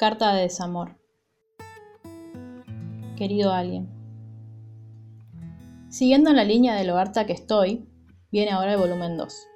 [0.00, 0.96] Carta de desamor.
[3.18, 3.86] Querido alguien.
[5.90, 7.86] Siguiendo la línea de lo harta que estoy,
[8.32, 9.46] viene ahora el volumen 2.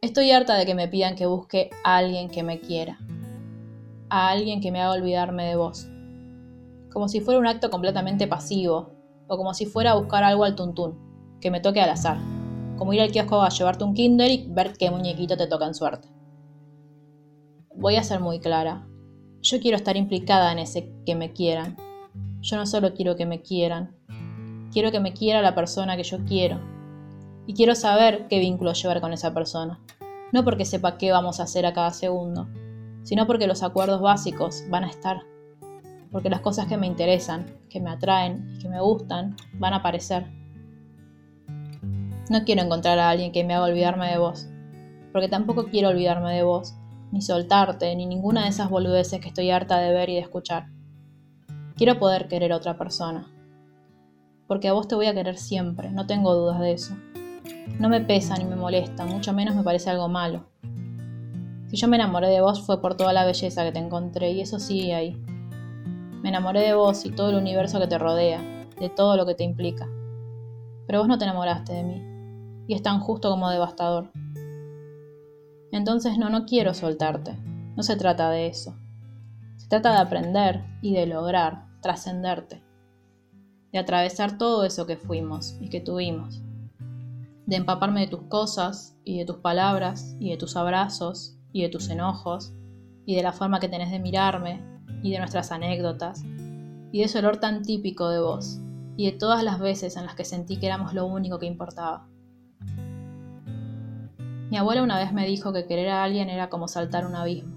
[0.00, 2.98] Estoy harta de que me pidan que busque a alguien que me quiera,
[4.08, 5.86] a alguien que me haga olvidarme de vos,
[6.90, 8.94] como si fuera un acto completamente pasivo,
[9.26, 12.16] o como si fuera a buscar algo al tuntún, que me toque al azar,
[12.78, 15.74] como ir al kiosco a llevarte un Kinder y ver qué muñequito te toca en
[15.74, 16.08] suerte.
[17.74, 18.88] Voy a ser muy clara,
[19.48, 21.76] yo quiero estar implicada en ese que me quieran.
[22.42, 23.96] Yo no solo quiero que me quieran,
[24.72, 26.60] quiero que me quiera la persona que yo quiero.
[27.46, 29.80] Y quiero saber qué vínculo llevar con esa persona.
[30.32, 32.46] No porque sepa qué vamos a hacer a cada segundo,
[33.04, 35.22] sino porque los acuerdos básicos van a estar.
[36.12, 39.76] Porque las cosas que me interesan, que me atraen y que me gustan van a
[39.76, 40.26] aparecer.
[42.28, 44.46] No quiero encontrar a alguien que me haga olvidarme de vos,
[45.12, 46.74] porque tampoco quiero olvidarme de vos,
[47.12, 50.66] ni soltarte, ni ninguna de esas boludeces que estoy harta de ver y de escuchar.
[51.76, 53.26] Quiero poder querer a otra persona.
[54.46, 56.96] Porque a vos te voy a querer siempre, no tengo dudas de eso.
[57.78, 60.46] No me pesa ni me molesta, mucho menos me parece algo malo.
[61.68, 64.40] Si yo me enamoré de vos fue por toda la belleza que te encontré y
[64.40, 65.22] eso sigue ahí.
[66.22, 68.40] Me enamoré de vos y todo el universo que te rodea,
[68.80, 69.86] de todo lo que te implica.
[70.86, 74.10] Pero vos no te enamoraste de mí, y es tan justo como devastador.
[75.72, 77.36] Entonces no, no quiero soltarte.
[77.76, 78.76] No se trata de eso.
[79.56, 82.62] Se trata de aprender y de lograr trascenderte.
[83.72, 86.42] De atravesar todo eso que fuimos y que tuvimos.
[87.46, 91.68] De empaparme de tus cosas y de tus palabras y de tus abrazos y de
[91.68, 92.52] tus enojos
[93.06, 94.62] y de la forma que tenés de mirarme
[95.02, 96.22] y de nuestras anécdotas
[96.92, 98.58] y de ese olor tan típico de vos
[98.96, 102.08] y de todas las veces en las que sentí que éramos lo único que importaba.
[104.50, 107.54] Mi abuela una vez me dijo que querer a alguien era como saltar un abismo.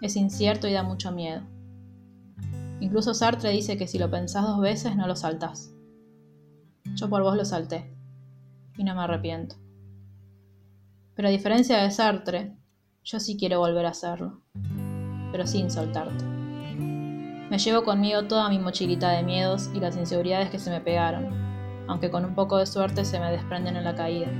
[0.00, 1.42] Es incierto y da mucho miedo.
[2.80, 5.74] Incluso Sartre dice que si lo pensás dos veces no lo saltás.
[6.94, 7.94] Yo por vos lo salté
[8.78, 9.56] y no me arrepiento.
[11.14, 12.56] Pero a diferencia de Sartre,
[13.04, 14.40] yo sí quiero volver a hacerlo,
[15.30, 16.24] pero sin soltarte.
[16.24, 21.28] Me llevo conmigo toda mi mochilita de miedos y las inseguridades que se me pegaron,
[21.86, 24.30] aunque con un poco de suerte se me desprenden en la caída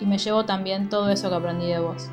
[0.00, 2.08] y me llevo también todo eso que aprendí de vos.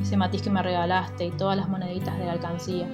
[0.00, 2.86] Ese matiz que me regalaste y todas las moneditas de la alcancía.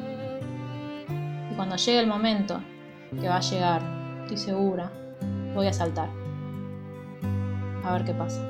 [1.50, 2.60] Y cuando llegue el momento,
[3.20, 3.82] que va a llegar,
[4.22, 4.90] estoy segura,
[5.54, 6.08] voy a saltar.
[7.84, 8.40] A ver qué pasa.